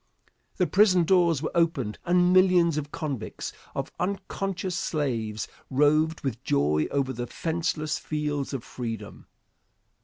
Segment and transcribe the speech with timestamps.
[0.57, 6.87] The prison doors were opened and millions of convicts, of unconscious slaves, roved with joy
[6.89, 9.27] over the fenceless fields of freedom.